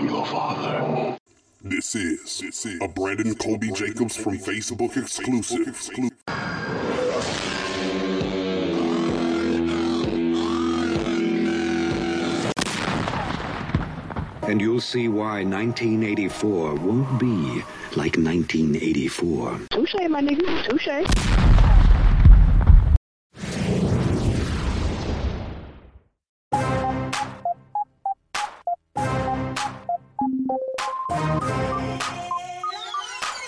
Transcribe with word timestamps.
am 0.00 0.08
your 0.08 0.26
father. 0.26 1.18
This 1.62 1.94
is, 1.94 2.40
this 2.40 2.64
is 2.66 2.80
a 2.80 2.88
Brandon 2.88 3.34
Colby 3.34 3.70
Jacobs 3.72 4.16
from 4.16 4.38
Facebook 4.38 4.96
exclusive. 4.96 5.76
And 14.42 14.60
you'll 14.60 14.80
see 14.80 15.08
why 15.08 15.44
1984 15.44 16.74
won't 16.76 17.20
be 17.20 17.62
like 17.94 18.16
1984. 18.16 19.60
Touche, 19.70 19.94
my 20.08 20.20
nigga. 20.20 20.68
Touche. 20.68 21.49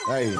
Hey. 0.06 0.36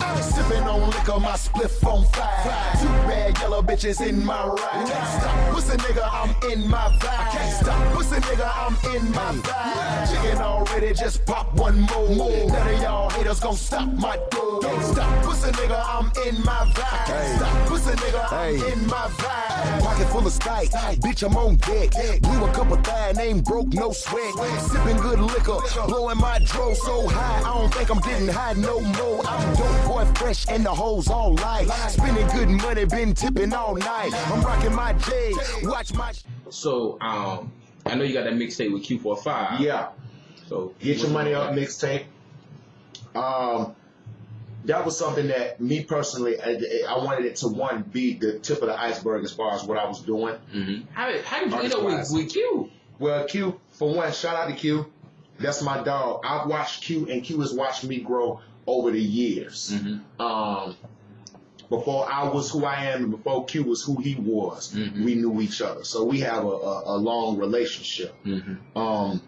I'm 0.00 0.22
sipping 0.22 0.62
on 0.62 0.90
liquor, 0.90 1.18
my 1.18 1.32
spliff 1.32 1.84
on 1.86 2.04
fire. 2.06 2.76
Two 2.80 2.86
bad 3.08 3.38
yellow 3.40 3.62
bitches 3.62 4.06
in 4.06 4.24
my 4.24 4.46
ride. 4.46 4.86
Can't 4.86 5.22
stop, 5.22 5.54
pussy 5.54 5.76
nigga, 5.78 6.08
I'm 6.12 6.52
in 6.52 6.68
my 6.68 6.88
vibe. 7.00 7.30
Can't 7.32 7.56
stop, 7.56 7.94
pussy 7.94 8.16
nigga, 8.16 8.48
I'm 8.54 8.94
in 8.94 9.10
my 9.10 9.32
vibe. 9.32 10.10
Chicken 10.10 10.42
already, 10.42 10.94
just 10.94 11.24
pop 11.26 11.52
one 11.54 11.80
more. 11.80 12.08
None 12.46 12.74
of 12.74 12.82
y'all 12.82 13.10
haters 13.10 13.40
gon' 13.40 13.56
stop 13.56 13.88
my 13.94 14.16
door. 14.30 14.60
Can't 14.60 14.84
stop, 14.84 15.24
pussy 15.24 15.50
nigga, 15.52 15.82
I'm 15.84 16.12
in 16.28 16.44
my 16.44 16.70
vibe. 16.74 17.06
Can't 17.06 17.38
stop, 17.38 17.68
pussy 17.68 17.92
nigga, 17.92 18.32
I'm 18.32 18.72
in 18.72 18.86
my 18.86 19.08
vibe. 19.08 19.43
Pocket 19.80 20.08
full 20.08 20.26
of 20.26 20.32
spike, 20.32 20.70
bitch, 20.70 21.22
I'm 21.24 21.36
on 21.36 21.56
deck. 21.56 22.20
Blew 22.22 22.44
a 22.44 22.52
couple 22.52 22.76
thigh, 22.76 23.12
ain't 23.20 23.44
broke, 23.44 23.72
no 23.72 23.92
sweat. 23.92 24.34
Sipping 24.60 24.96
good 24.98 25.20
liquor, 25.20 25.58
blowing 25.86 26.18
my 26.18 26.38
dro 26.44 26.74
so 26.74 27.08
high. 27.08 27.40
I 27.40 27.58
don't 27.58 27.72
think 27.72 27.90
I'm 27.90 28.00
getting 28.00 28.28
high 28.28 28.54
no 28.54 28.80
more. 28.80 29.26
I'm 29.26 29.54
dope 29.54 29.86
boy 29.86 30.04
fresh 30.16 30.46
and 30.48 30.64
the 30.64 30.74
hoes 30.74 31.08
all 31.08 31.34
light. 31.36 31.68
Spending 31.88 32.26
good 32.28 32.48
money, 32.48 32.84
been 32.84 33.14
tipping 33.14 33.52
all 33.52 33.74
night. 33.74 34.12
I'm 34.32 34.42
rocking 34.42 34.74
my 34.74 34.92
J, 34.94 35.32
watch 35.62 35.92
my. 35.94 36.12
So, 36.50 36.98
um, 37.00 37.52
I 37.86 37.94
know 37.94 38.04
you 38.04 38.14
got 38.14 38.24
that 38.24 38.34
mixtape 38.34 38.72
with 38.72 38.82
Q45. 38.84 39.60
Yeah. 39.60 39.88
So 40.46 40.74
Get 40.80 40.98
your 40.98 41.10
money 41.10 41.34
up 41.34 41.52
mixtape. 41.52 42.04
Um, 43.14 43.74
that 44.64 44.84
was 44.84 44.98
something 44.98 45.28
that 45.28 45.60
me 45.60 45.84
personally, 45.84 46.40
I, 46.40 46.58
I 46.88 46.98
wanted 47.04 47.26
it 47.26 47.36
to 47.36 47.48
one 47.48 47.82
be 47.82 48.14
the 48.14 48.38
tip 48.38 48.62
of 48.62 48.68
the 48.68 48.80
iceberg 48.80 49.24
as 49.24 49.32
far 49.32 49.52
as 49.54 49.62
what 49.64 49.78
I 49.78 49.86
was 49.86 50.00
doing. 50.00 50.34
hmm 50.52 50.80
How, 50.92 51.10
did- 51.10 51.24
how 51.24 51.40
did 51.40 51.52
you 51.52 51.58
end 51.60 51.74
up 51.74 51.82
with, 51.84 52.08
with 52.10 52.32
Q? 52.32 52.70
Well, 52.98 53.24
Q, 53.26 53.60
for 53.70 53.94
one, 53.94 54.12
shout 54.12 54.36
out 54.36 54.48
to 54.48 54.54
Q. 54.54 54.86
That's 55.38 55.62
my 55.62 55.82
dog. 55.82 56.22
I've 56.24 56.46
watched 56.48 56.84
Q, 56.84 57.08
and 57.10 57.22
Q 57.24 57.40
has 57.40 57.52
watched 57.52 57.84
me 57.84 57.98
grow 57.98 58.40
over 58.66 58.90
the 58.92 59.00
years. 59.02 59.72
Mm-hmm. 59.74 60.22
Um, 60.22 60.76
before 61.68 62.10
I 62.10 62.28
was 62.28 62.50
who 62.50 62.64
I 62.64 62.84
am, 62.86 63.02
and 63.04 63.10
before 63.10 63.44
Q 63.46 63.64
was 63.64 63.82
who 63.82 63.96
he 64.00 64.14
was, 64.14 64.72
Mhm. 64.74 65.04
we 65.04 65.14
knew 65.16 65.40
each 65.40 65.60
other. 65.60 65.82
So 65.82 66.04
we 66.04 66.20
have 66.20 66.44
a, 66.44 66.48
a, 66.48 66.96
a 66.96 66.96
long 66.98 67.36
relationship. 67.38 68.14
Mm-hmm. 68.24 68.78
Um, 68.78 69.22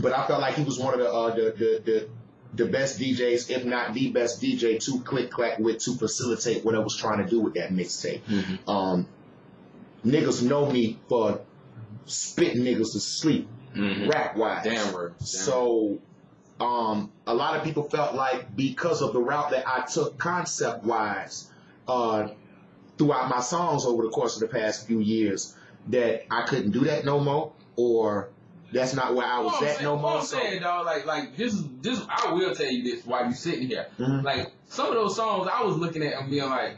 but 0.00 0.12
I 0.16 0.26
felt 0.26 0.40
like 0.40 0.54
he 0.54 0.64
was 0.64 0.78
one 0.78 0.94
of 0.94 1.00
the 1.00 1.12
uh, 1.12 1.34
the, 1.34 1.42
the 1.58 1.82
the 1.84 2.08
the 2.54 2.66
best 2.66 2.98
DJs, 3.00 3.50
if 3.50 3.64
not 3.64 3.94
the 3.94 4.10
best 4.10 4.42
DJ, 4.42 4.78
to 4.84 5.00
click 5.00 5.30
clack 5.30 5.58
with 5.58 5.78
to 5.84 5.94
facilitate 5.94 6.64
what 6.64 6.74
I 6.74 6.78
was 6.80 6.96
trying 6.96 7.24
to 7.24 7.28
do 7.30 7.40
with 7.40 7.54
that 7.54 7.70
mixtape. 7.70 8.20
Mm-hmm. 8.22 8.68
Um, 8.70 9.06
niggas 10.04 10.42
know 10.42 10.70
me 10.70 10.98
for 11.08 11.40
spitting 12.06 12.62
niggas 12.62 12.92
to 12.92 13.00
sleep, 13.00 13.48
Mm-hmm. 13.74 14.10
rap 14.10 14.36
wise. 14.36 14.64
Damn 14.64 14.92
word. 14.92 15.14
Damn 15.18 15.26
So, 15.26 15.98
um, 16.60 17.10
a 17.26 17.34
lot 17.34 17.56
of 17.56 17.64
people 17.64 17.84
felt 17.84 18.14
like 18.14 18.54
because 18.54 19.00
of 19.00 19.14
the 19.14 19.20
route 19.20 19.50
that 19.52 19.66
I 19.66 19.86
took 19.86 20.18
concept 20.18 20.84
wise, 20.84 21.50
uh, 21.88 22.28
throughout 22.98 23.30
my 23.30 23.40
songs 23.40 23.86
over 23.86 24.02
the 24.02 24.10
course 24.10 24.34
of 24.36 24.40
the 24.40 24.48
past 24.48 24.86
few 24.86 25.00
years, 25.00 25.56
that 25.88 26.26
I 26.30 26.42
couldn't 26.42 26.72
do 26.72 26.80
that 26.80 27.06
no 27.06 27.18
more, 27.18 27.52
or 27.76 28.28
that's 28.72 28.94
not 28.94 29.14
where 29.14 29.26
I 29.26 29.40
was 29.40 29.54
at 29.62 29.76
saying, 29.76 29.82
no 29.84 29.96
more. 29.96 30.18
I'm 30.18 30.24
So, 30.24 30.38
saying, 30.38 30.62
dog, 30.62 30.86
like, 30.86 31.06
like 31.06 31.36
this 31.36 31.62
this. 31.80 32.00
I 32.08 32.32
will 32.32 32.54
tell 32.54 32.70
you 32.70 32.82
this 32.82 33.04
while 33.06 33.26
you 33.26 33.32
sitting 33.34 33.66
here. 33.68 33.86
Mhm. 33.98 34.22
Like 34.24 34.50
some 34.68 34.86
of 34.88 34.94
those 34.94 35.14
songs, 35.16 35.48
I 35.52 35.62
was 35.64 35.76
looking 35.76 36.02
at 36.02 36.14
and 36.14 36.30
being 36.30 36.48
like, 36.48 36.76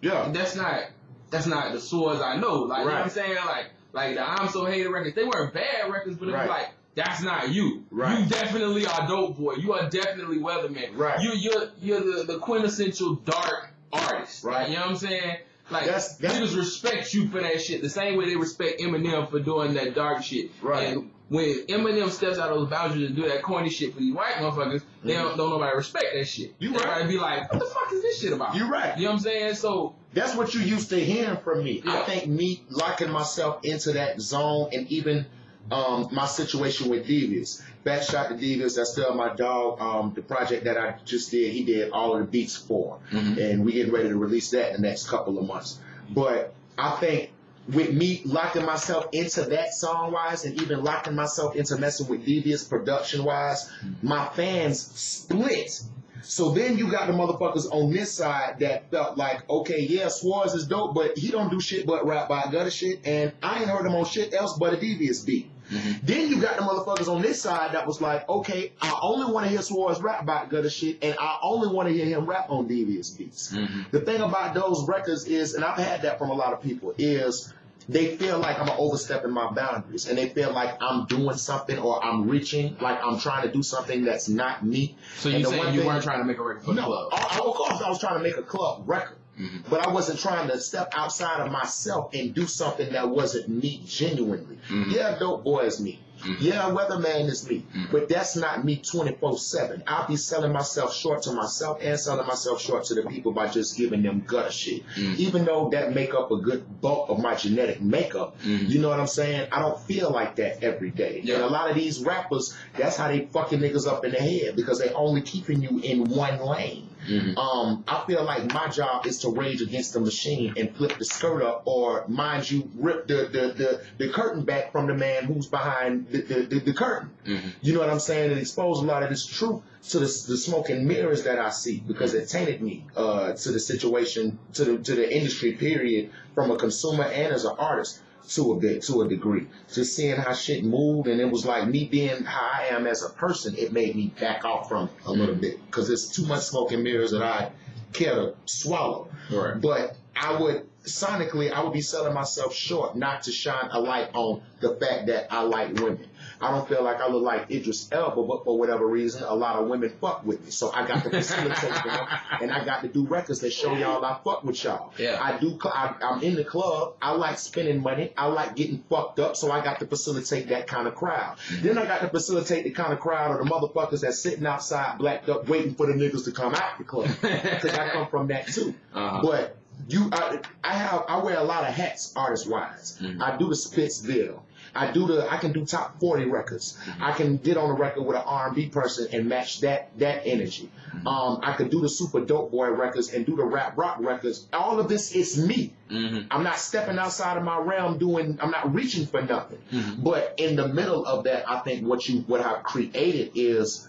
yeah, 0.00 0.28
that's 0.32 0.56
not 0.56 0.84
that's 1.30 1.46
not 1.46 1.72
the 1.72 1.78
Swordz 1.78 2.22
I 2.22 2.36
know. 2.36 2.60
Like 2.62 2.80
you 2.80 2.84
know 2.86 2.92
what 2.92 3.02
I'm 3.02 3.10
saying? 3.10 3.36
Like 3.44 3.66
like 3.92 4.14
the 4.14 4.22
I'm 4.28 4.48
so 4.48 4.64
hated 4.64 4.88
records, 4.90 5.14
they 5.14 5.24
weren't 5.24 5.52
bad 5.54 5.90
records, 5.90 6.16
but 6.16 6.28
it 6.28 6.32
Right. 6.32 6.42
was 6.42 6.50
like 6.50 6.68
that's 6.94 7.22
not 7.22 7.50
you. 7.50 7.84
Right. 7.90 8.20
You 8.20 8.26
definitely 8.26 8.86
are 8.86 9.06
dope 9.06 9.36
boy. 9.38 9.54
You 9.54 9.74
are 9.74 9.88
definitely 9.90 10.38
Weatherman. 10.38 10.96
Right. 10.96 11.20
You 11.20 11.32
you're 11.34 11.68
you're 11.82 12.00
the, 12.00 12.24
the 12.24 12.38
quintessential 12.38 13.16
dark 13.16 13.70
artist. 13.92 14.44
Right. 14.44 14.60
Like, 14.62 14.68
you 14.70 14.74
know 14.76 14.80
what 14.82 14.90
I'm 14.90 14.96
saying? 14.96 15.36
Like 15.70 15.84
That's- 15.86 16.16
that's- 16.18 16.40
niggas 16.40 16.56
respect 16.56 17.12
you 17.12 17.28
for 17.28 17.40
that 17.40 17.60
shit 17.60 17.82
the 17.82 17.90
same 17.90 18.16
way 18.16 18.26
they 18.26 18.36
respect 18.36 18.80
Eminem 18.80 19.28
for 19.30 19.40
doing 19.40 19.74
that 19.74 19.94
dark 19.94 20.22
shit. 20.22 20.50
Right. 20.62 20.96
And 20.96 21.10
when 21.28 21.66
Eminem 21.66 22.10
steps 22.10 22.38
out 22.38 22.50
of 22.52 22.58
those 22.58 22.68
boundaries 22.68 23.08
and 23.08 23.16
do 23.16 23.28
that 23.28 23.42
corny 23.42 23.68
shit 23.68 23.92
for 23.94 23.98
these 24.00 24.14
white 24.14 24.34
motherfuckers, 24.34 24.82
they 25.02 25.14
don't, 25.14 25.36
don't 25.36 25.50
nobody 25.50 25.76
respect 25.76 26.06
that 26.14 26.24
shit. 26.26 26.54
You 26.60 26.68
Everybody 26.74 27.00
right. 27.00 27.08
be 27.08 27.18
like, 27.18 27.52
what 27.52 27.58
the 27.60 27.66
fuck 27.66 27.92
is 27.92 28.02
this 28.02 28.20
shit 28.20 28.32
about? 28.32 28.54
You 28.54 28.68
right. 28.68 28.96
You 28.96 29.04
know 29.04 29.10
what 29.10 29.16
I'm 29.16 29.22
saying? 29.22 29.54
So 29.56 29.94
that's 30.14 30.36
what 30.36 30.54
you 30.54 30.60
used 30.60 30.90
to 30.90 31.04
hearing 31.04 31.38
from 31.38 31.64
me. 31.64 31.82
I 31.84 32.02
think 32.02 32.28
me 32.28 32.62
locking 32.70 33.10
myself 33.10 33.64
into 33.64 33.92
that 33.94 34.20
zone 34.20 34.68
and 34.72 34.86
even 34.88 35.26
um, 35.72 36.08
my 36.12 36.26
situation 36.26 36.88
with 36.88 37.08
Devious. 37.08 37.60
Back 37.82 38.02
shot 38.02 38.28
to 38.28 38.36
Devious, 38.36 38.76
that's 38.76 38.92
still 38.92 39.12
my 39.14 39.34
dog. 39.34 39.80
Um, 39.80 40.12
the 40.14 40.22
project 40.22 40.64
that 40.64 40.78
I 40.78 40.96
just 41.04 41.32
did, 41.32 41.52
he 41.52 41.64
did 41.64 41.90
all 41.90 42.14
of 42.14 42.20
the 42.20 42.26
beats 42.26 42.56
for. 42.56 42.98
Mhm. 43.10 43.36
And 43.38 43.64
we 43.64 43.72
getting 43.72 43.92
ready 43.92 44.08
to 44.10 44.16
release 44.16 44.50
that 44.50 44.74
in 44.76 44.80
the 44.82 44.88
next 44.88 45.08
couple 45.08 45.38
of 45.38 45.44
months. 45.44 45.80
But 46.08 46.54
I 46.78 46.92
think 47.00 47.30
with 47.68 47.92
me 47.92 48.22
locking 48.24 48.64
myself 48.64 49.06
into 49.12 49.42
that 49.42 49.74
song 49.74 50.12
wise 50.12 50.44
and 50.44 50.60
even 50.60 50.84
locking 50.84 51.14
myself 51.14 51.56
into 51.56 51.76
messing 51.76 52.08
with 52.08 52.24
Devious 52.24 52.64
production 52.64 53.24
wise, 53.24 53.70
my 54.02 54.28
fans 54.30 54.80
split. 54.80 55.82
So 56.22 56.50
then 56.50 56.76
you 56.76 56.90
got 56.90 57.06
the 57.06 57.12
motherfuckers 57.12 57.70
on 57.70 57.92
this 57.92 58.12
side 58.12 58.58
that 58.60 58.90
felt 58.90 59.16
like, 59.16 59.48
okay, 59.48 59.80
yeah, 59.80 60.06
Swordz 60.06 60.54
is 60.54 60.66
dope, 60.66 60.94
but 60.94 61.16
he 61.16 61.30
don't 61.30 61.50
do 61.50 61.60
shit 61.60 61.86
but 61.86 62.04
rap 62.06 62.28
by 62.28 62.48
gutter 62.50 62.70
shit, 62.70 63.06
and 63.06 63.32
I 63.42 63.60
ain't 63.60 63.68
heard 63.68 63.86
him 63.86 63.94
on 63.94 64.04
shit 64.04 64.34
else 64.34 64.58
but 64.58 64.74
a 64.74 64.76
devious 64.76 65.22
beat. 65.22 65.50
Mm-hmm. 65.70 66.06
Then 66.06 66.28
you 66.30 66.40
got 66.40 66.56
the 66.56 66.62
motherfuckers 66.62 67.08
on 67.12 67.22
this 67.22 67.40
side 67.42 67.72
that 67.74 67.86
was 67.86 68.00
like, 68.00 68.28
okay, 68.28 68.72
I 68.80 68.98
only 69.02 69.32
want 69.32 69.46
to 69.46 69.50
hear 69.50 69.60
Swordz 69.60 70.02
rap 70.02 70.22
about 70.22 70.48
gutter 70.48 70.70
shit, 70.70 70.98
and 71.02 71.16
I 71.18 71.38
only 71.42 71.68
want 71.74 71.88
to 71.88 71.94
hear 71.94 72.06
him 72.06 72.26
rap 72.26 72.50
on 72.50 72.68
devious 72.68 73.10
beats. 73.10 73.52
Mm-hmm. 73.52 73.82
The 73.90 74.00
thing 74.00 74.20
about 74.20 74.54
those 74.54 74.86
records 74.88 75.26
is, 75.26 75.54
and 75.54 75.64
I've 75.64 75.78
had 75.78 76.02
that 76.02 76.18
from 76.18 76.30
a 76.30 76.34
lot 76.34 76.52
of 76.52 76.62
people, 76.62 76.94
is 76.98 77.52
they 77.88 78.16
feel 78.16 78.38
like 78.40 78.58
I'm 78.58 78.70
overstepping 78.78 79.30
my 79.30 79.50
boundaries, 79.52 80.08
and 80.08 80.18
they 80.18 80.28
feel 80.28 80.52
like 80.52 80.76
I'm 80.80 81.06
doing 81.06 81.36
something 81.36 81.78
or 81.78 82.04
I'm 82.04 82.28
reaching, 82.28 82.76
like 82.80 83.02
I'm 83.02 83.18
trying 83.20 83.46
to 83.46 83.52
do 83.52 83.62
something 83.62 84.04
that's 84.04 84.28
not 84.28 84.64
me. 84.66 84.96
So 85.18 85.28
And 85.30 85.38
you 85.38 85.44
the 85.44 85.50
saying 85.50 85.64
one 85.64 85.72
you 85.74 85.80
thing- 85.80 85.88
weren't 85.88 86.02
trying 86.02 86.18
to 86.18 86.24
make 86.24 86.38
a 86.38 86.42
record 86.42 86.64
for 86.64 86.74
the 86.74 86.80
no, 86.80 86.86
club? 86.86 87.08
I, 87.12 87.16
I- 87.16 87.38
of 87.38 87.54
course 87.54 87.80
I 87.80 87.88
was 87.88 88.00
trying 88.00 88.16
to 88.18 88.22
make 88.22 88.36
a 88.36 88.42
club 88.42 88.82
record, 88.88 89.18
Mhm. 89.38 89.68
but 89.68 89.86
I 89.86 89.90
wasn't 89.90 90.18
trying 90.18 90.48
to 90.48 90.60
step 90.60 90.92
outside 90.94 91.40
of 91.40 91.52
myself 91.52 92.14
and 92.14 92.34
do 92.34 92.46
something 92.46 92.92
that 92.92 93.08
wasn't 93.10 93.48
me 93.48 93.82
genuinely. 93.84 94.58
Mhm. 94.68 94.92
Yeah, 94.92 95.18
dope 95.18 95.44
boy 95.44 95.60
is 95.66 95.78
me. 95.80 96.00
Mhm. 96.22 96.36
Yeah, 96.40 96.70
weatherman 96.70 97.28
is 97.28 97.48
me, 97.48 97.64
Mhm. 97.74 97.90
but 97.92 98.08
that's 98.08 98.36
not 98.36 98.64
me 98.64 98.76
24 98.76 99.38
seven. 99.38 99.82
I'll 99.86 100.06
be 100.08 100.16
selling 100.16 100.52
myself 100.52 100.94
short 100.96 101.22
to 101.24 101.32
myself 101.32 101.78
and 101.82 101.98
selling 101.98 102.26
myself 102.26 102.60
short 102.62 102.84
to 102.84 102.94
the 102.94 103.02
people 103.02 103.32
by 103.32 103.48
just 103.48 103.76
giving 103.76 104.02
them 104.02 104.22
gutter 104.26 104.50
shit. 104.50 104.82
Mhm. 104.96 105.16
Even 105.18 105.44
though 105.44 105.68
that 105.72 105.94
make 105.94 106.14
up 106.14 106.30
a 106.30 106.36
good 106.38 106.80
bulk 106.80 107.10
of 107.10 107.18
my 107.18 107.34
genetic 107.34 107.80
makeup, 107.80 108.36
Mhm. 108.44 108.68
you 108.68 108.78
know 108.80 108.88
what 108.88 109.00
I'm 109.00 109.06
saying? 109.06 109.48
I 109.52 109.60
don't 109.60 109.78
feel 109.80 110.10
like 110.10 110.36
that 110.36 110.62
every 110.62 110.90
day. 110.90 111.20
Yeah. 111.22 111.36
And 111.36 111.44
a 111.44 111.48
lot 111.48 111.68
of 111.70 111.76
these 111.76 112.00
rappers, 112.00 112.54
that's 112.76 112.96
how 112.96 113.08
they 113.08 113.28
fucking 113.32 113.60
niggas 113.60 113.86
up 113.86 114.04
in 114.04 114.12
the 114.12 114.18
head 114.18 114.56
because 114.56 114.78
they 114.78 114.90
only 114.90 115.20
keeping 115.22 115.60
you 115.62 115.80
in 115.82 116.04
one 116.04 116.40
lane. 116.40 116.88
Mhm. 117.08 117.36
Um, 117.38 117.84
I 117.86 118.02
feel 118.08 118.24
like 118.24 118.52
my 118.52 118.66
job 118.66 119.06
is 119.06 119.18
to 119.20 119.28
rage 119.28 119.62
against 119.62 119.92
the 119.92 120.00
machine 120.00 120.54
and 120.56 120.74
flip 120.74 120.98
the 120.98 121.04
skirt 121.04 121.40
up, 121.40 121.62
or 121.64 122.04
mind 122.08 122.50
you, 122.50 122.68
rip 122.74 123.06
the 123.06 123.28
the, 123.30 123.52
the, 123.56 123.80
the 123.98 124.08
curtain 124.12 124.42
back 124.42 124.72
from 124.72 124.88
the 124.88 124.94
man 124.94 125.24
who's 125.24 125.46
behind 125.46 126.05
the, 126.10 126.18
the, 126.22 126.34
the, 126.42 126.60
the 126.60 126.72
curtain. 126.72 127.10
Mhm. 127.26 127.52
You 127.62 127.74
know 127.74 127.80
what 127.80 127.90
I'm 127.90 128.00
saying? 128.00 128.30
It 128.30 128.38
exposed 128.38 128.82
a 128.82 128.86
lot 128.86 129.02
of 129.02 129.10
this 129.10 129.26
truth 129.26 129.62
to 129.90 129.98
the, 129.98 130.04
the 130.06 130.36
smoke 130.36 130.68
and 130.70 130.86
mirrors 130.86 131.24
that 131.24 131.38
I 131.38 131.50
see 131.50 131.80
because 131.86 132.14
it 132.14 132.28
tainted 132.28 132.60
me 132.62 132.84
uh, 132.96 133.32
to 133.32 133.52
the 133.52 133.60
situation, 133.60 134.38
to 134.54 134.64
the 134.64 134.78
to 134.78 134.94
the 134.94 135.16
industry. 135.16 135.52
Period, 135.52 136.10
from 136.34 136.50
a 136.50 136.56
consumer 136.56 137.04
and 137.04 137.32
as 137.32 137.44
an 137.44 137.54
artist 137.58 138.00
to 138.30 138.52
a 138.52 138.56
bit, 138.56 138.82
to 138.82 139.02
a 139.02 139.08
degree. 139.08 139.46
Just 139.72 139.94
seeing 139.94 140.16
how 140.16 140.32
shit 140.32 140.64
moved, 140.64 141.06
and 141.08 141.20
it 141.20 141.30
was 141.30 141.46
like 141.46 141.68
me 141.68 141.84
being 141.84 142.24
how 142.24 142.50
I 142.60 142.66
am 142.74 142.86
as 142.86 143.04
a 143.04 143.10
person. 143.10 143.54
It 143.56 143.72
made 143.72 143.94
me 143.94 144.12
back 144.18 144.44
off 144.44 144.68
from 144.68 144.90
a 145.04 145.12
little 145.12 145.36
bit 145.36 145.64
because 145.66 145.86
there's 145.86 146.10
too 146.10 146.26
much 146.26 146.42
smoke 146.42 146.72
and 146.72 146.82
mirrors 146.82 147.12
that 147.12 147.22
I 147.22 147.52
care 147.92 148.14
to 148.16 148.34
swallow. 148.46 149.08
Right. 149.30 149.60
But 149.60 149.96
I 150.16 150.40
would 150.40 150.66
sonically, 150.86 151.52
I 151.52 151.62
would 151.62 151.72
be 151.72 151.80
selling 151.80 152.14
myself 152.14 152.54
short 152.54 152.96
not 152.96 153.24
to 153.24 153.32
shine 153.32 153.68
a 153.70 153.80
light 153.80 154.10
on 154.14 154.42
the 154.60 154.74
fact 154.74 155.06
that 155.06 155.32
I 155.32 155.42
like 155.42 155.74
women. 155.74 156.08
I 156.40 156.50
don't 156.50 156.68
feel 156.68 156.82
like 156.82 157.00
I 157.00 157.08
look 157.08 157.22
like 157.22 157.50
Idris 157.50 157.88
Elba, 157.90 158.22
but 158.22 158.44
for 158.44 158.58
whatever 158.58 158.86
reason, 158.86 159.22
a 159.22 159.34
lot 159.34 159.56
of 159.56 159.68
women 159.68 159.92
fuck 160.00 160.24
with 160.24 160.44
me. 160.44 160.50
So 160.50 160.70
I 160.70 160.86
got 160.86 161.02
to 161.04 161.10
facilitate 161.10 161.84
them, 161.84 162.06
and 162.42 162.52
I 162.52 162.64
got 162.64 162.82
to 162.82 162.88
do 162.88 163.06
records 163.06 163.40
that 163.40 163.52
show 163.52 163.74
y'all 163.74 164.04
I 164.04 164.18
fuck 164.22 164.44
with 164.44 164.62
y'all. 164.62 164.92
Yeah. 164.98 165.18
I 165.20 165.38
do. 165.38 165.58
I, 165.64 165.94
I'm 166.02 166.22
in 166.22 166.34
the 166.34 166.44
club. 166.44 166.94
I 167.00 167.12
like 167.12 167.38
spending 167.38 167.82
money. 167.82 168.12
I 168.16 168.26
like 168.26 168.54
getting 168.54 168.84
fucked 168.90 169.18
up. 169.18 169.36
So 169.36 169.50
I 169.50 169.64
got 169.64 169.80
to 169.80 169.86
facilitate 169.86 170.48
that 170.48 170.66
kind 170.66 170.86
of 170.86 170.94
crowd. 170.94 171.38
Then 171.62 171.78
I 171.78 171.86
got 171.86 172.00
to 172.02 172.08
facilitate 172.08 172.64
the 172.64 172.70
kind 172.70 172.92
of 172.92 173.00
crowd 173.00 173.38
of 173.38 173.44
the 173.44 173.50
motherfuckers 173.50 174.00
that's 174.00 174.18
sitting 174.18 174.46
outside, 174.46 174.98
blacked 174.98 175.28
up, 175.28 175.48
waiting 175.48 175.74
for 175.74 175.86
the 175.86 175.94
niggas 175.94 176.24
to 176.24 176.32
come 176.32 176.54
out 176.54 176.78
the 176.78 176.84
club. 176.84 177.08
Because 177.56 177.74
I 177.78 177.88
come 177.90 178.08
from 178.08 178.28
that 178.28 178.48
too. 178.48 178.74
Uh-huh. 178.92 179.20
But 179.22 179.55
you, 179.88 180.10
I, 180.12 180.40
I 180.64 180.72
have, 180.72 181.04
I 181.08 181.18
wear 181.18 181.36
a 181.36 181.44
lot 181.44 181.68
of 181.68 181.74
hats, 181.74 182.12
artist 182.16 182.48
wise. 182.48 182.98
Mm-hmm. 183.00 183.22
I 183.22 183.36
do 183.36 183.48
the 183.48 183.54
Spitzville. 183.54 184.40
I 184.74 184.90
do 184.90 185.06
the, 185.06 185.26
I 185.30 185.38
can 185.38 185.52
do 185.52 185.64
top 185.64 185.98
forty 186.00 186.24
records. 186.26 186.76
Mm-hmm. 186.84 187.02
I 187.02 187.12
can 187.12 187.36
get 187.38 187.56
on 187.56 187.70
a 187.70 187.72
record 187.72 188.02
with 188.02 188.16
an 188.16 188.24
R 188.26 188.48
and 188.48 188.56
B 188.56 188.68
person 188.68 189.08
and 189.12 189.26
match 189.26 189.60
that 189.60 189.96
that 189.98 190.26
energy. 190.26 190.70
Mm-hmm. 190.94 191.06
Um, 191.06 191.40
I 191.42 191.54
could 191.54 191.70
do 191.70 191.80
the 191.80 191.88
super 191.88 192.20
dope 192.20 192.50
boy 192.50 192.68
records 192.70 193.14
and 193.14 193.24
do 193.24 193.36
the 193.36 193.44
rap 193.44 193.78
rock 193.78 193.98
records. 194.00 194.46
All 194.52 194.78
of 194.78 194.88
this 194.88 195.12
is 195.12 195.38
me. 195.38 195.72
I'm 195.88 196.42
not 196.42 196.58
stepping 196.58 196.98
outside 196.98 197.38
of 197.38 197.44
my 197.44 197.58
realm 197.58 197.98
doing. 197.98 198.38
I'm 198.42 198.50
not 198.50 198.74
reaching 198.74 199.06
for 199.06 199.22
nothing. 199.22 199.58
But 199.98 200.34
in 200.38 200.56
the 200.56 200.68
middle 200.68 201.06
of 201.06 201.24
that, 201.24 201.48
I 201.48 201.60
think 201.60 201.86
what 201.86 202.06
you 202.08 202.20
what 202.26 202.40
I've 202.40 202.62
created 202.62 203.32
is 203.34 203.88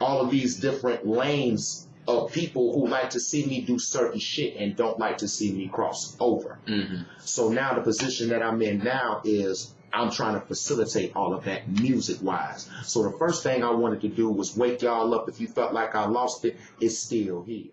all 0.00 0.20
of 0.20 0.30
these 0.30 0.60
different 0.60 1.06
lanes 1.06 1.86
of 2.18 2.32
people 2.32 2.72
who 2.72 2.86
like 2.88 3.10
to 3.10 3.20
see 3.20 3.46
me 3.46 3.60
do 3.60 3.78
certain 3.78 4.20
shit 4.20 4.56
and 4.56 4.76
don't 4.76 4.98
like 4.98 5.18
to 5.18 5.28
see 5.28 5.52
me 5.52 5.68
cross 5.68 6.16
over. 6.20 6.58
Mm-hmm. 6.66 7.02
So 7.18 7.48
now 7.48 7.74
the 7.74 7.80
position 7.82 8.28
that 8.28 8.42
I'm 8.42 8.60
in 8.62 8.78
now 8.78 9.20
is 9.24 9.74
I'm 9.92 10.10
trying 10.10 10.34
to 10.34 10.40
facilitate 10.40 11.16
all 11.16 11.34
of 11.34 11.44
that 11.44 11.68
music 11.68 12.22
wise. 12.22 12.68
So 12.84 13.02
the 13.02 13.16
first 13.18 13.42
thing 13.42 13.64
I 13.64 13.70
wanted 13.70 14.00
to 14.02 14.08
do 14.08 14.30
was 14.30 14.56
wake 14.56 14.82
y'all 14.82 15.12
up. 15.14 15.28
If 15.28 15.40
you 15.40 15.48
felt 15.48 15.72
like 15.72 15.94
I 15.94 16.06
lost 16.06 16.44
it, 16.44 16.56
it's 16.80 16.98
still 16.98 17.42
here. 17.42 17.70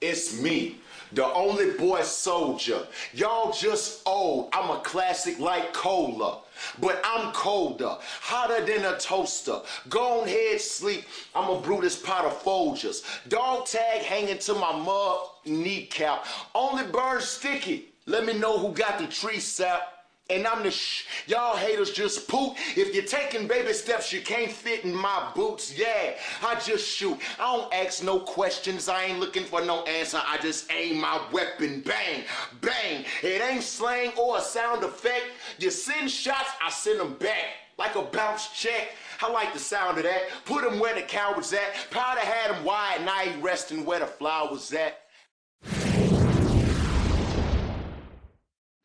It's 0.00 0.40
me, 0.40 0.78
the 1.12 1.26
only 1.32 1.72
boy 1.72 2.02
soldier. 2.02 2.86
Y'all 3.12 3.52
just 3.52 4.02
old. 4.06 4.48
I'm 4.52 4.70
a 4.70 4.80
classic 4.80 5.38
like 5.38 5.72
cola. 5.72 6.38
But 6.78 7.00
I'm 7.04 7.32
colder, 7.32 7.96
hotter 8.20 8.64
than 8.64 8.84
a 8.84 8.98
toaster. 8.98 9.60
Go 9.88 10.20
on 10.20 10.28
head, 10.28 10.60
sleep. 10.60 11.04
I'm 11.34 11.48
a 11.48 11.58
Brutus 11.58 11.96
pot 11.96 12.26
of 12.26 12.42
Folgers. 12.42 13.02
Dog 13.28 13.66
tag 13.66 14.02
hanging 14.02 14.38
to 14.38 14.54
my 14.54 14.76
mug 14.76 15.20
kneecap. 15.46 16.26
Only 16.54 16.84
burn 16.84 17.22
sticky. 17.22 17.86
Let 18.06 18.26
me 18.26 18.34
know 18.34 18.58
who 18.58 18.72
got 18.72 18.98
the 18.98 19.06
tree 19.06 19.40
sap. 19.40 19.99
And 20.30 20.46
I'm 20.46 20.62
the 20.62 20.70
sh. 20.70 21.06
Y'all 21.26 21.56
haters 21.56 21.90
just 21.90 22.28
poop. 22.28 22.56
If 22.76 22.94
you're 22.94 23.04
taking 23.04 23.48
baby 23.48 23.72
steps, 23.72 24.12
you 24.12 24.20
can't 24.20 24.52
fit 24.52 24.84
in 24.84 24.94
my 24.94 25.30
boots. 25.34 25.76
Yeah, 25.76 26.14
I 26.42 26.58
just 26.60 26.86
shoot. 26.86 27.18
I 27.38 27.56
don't 27.56 27.74
ask 27.74 28.04
no 28.04 28.20
questions. 28.20 28.88
I 28.88 29.04
ain't 29.04 29.18
looking 29.18 29.44
for 29.44 29.64
no 29.64 29.82
answer. 29.84 30.20
I 30.24 30.38
just 30.38 30.70
aim 30.70 31.00
my 31.00 31.20
weapon. 31.32 31.80
Bang, 31.80 32.22
bang. 32.60 33.04
It 33.22 33.42
ain't 33.42 33.64
slang 33.64 34.12
or 34.16 34.38
a 34.38 34.40
sound 34.40 34.84
effect. 34.84 35.24
You 35.58 35.70
send 35.70 36.10
shots, 36.10 36.50
I 36.64 36.70
send 36.70 37.00
them 37.00 37.14
back. 37.14 37.44
Like 37.76 37.96
a 37.96 38.02
bounce 38.02 38.48
check. 38.48 38.90
I 39.22 39.30
like 39.30 39.52
the 39.52 39.58
sound 39.58 39.98
of 39.98 40.04
that. 40.04 40.22
Put 40.44 40.64
him 40.64 40.78
where 40.78 40.94
the 40.94 41.02
cowards 41.02 41.52
at. 41.52 41.90
Powder 41.90 42.20
had 42.20 42.54
him 42.54 42.64
wide, 42.64 43.04
now 43.04 43.18
he 43.18 43.40
resting 43.40 43.84
where 43.84 44.00
the 44.00 44.06
flowers 44.06 44.72
at. 44.72 44.99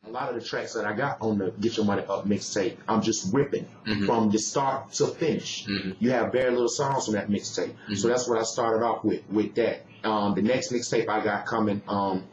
A 0.06 0.10
lot 0.10 0.28
of 0.28 0.36
the 0.36 0.40
tracks 0.46 0.74
that 0.74 0.84
I 0.84 0.92
got 0.92 1.18
on 1.20 1.38
the 1.38 1.50
Get 1.60 1.76
Your 1.76 1.84
Money 1.84 2.02
Up 2.08 2.26
mixtape, 2.26 2.76
I'm 2.88 3.02
just 3.02 3.34
ripping 3.34 3.66
from 4.06 4.30
the 4.30 4.38
start 4.38 4.92
to 4.94 5.06
finish. 5.08 5.66
You 5.98 6.10
have 6.12 6.30
very 6.32 6.50
little 6.52 6.68
songs 6.68 7.08
on 7.08 7.14
that 7.14 7.28
mixtape, 7.28 7.74
so 7.96 8.08
that's 8.08 8.28
what 8.28 8.38
I 8.38 8.42
started 8.44 8.84
off 8.84 9.04
with. 9.04 9.22
With 9.30 9.54
that, 9.56 9.84
um, 10.04 10.34
the 10.34 10.42
next 10.42 10.70
mixtape 10.72 11.08
I 11.08 11.22
got 11.24 11.44
coming 11.46 11.82
um, 11.88 12.24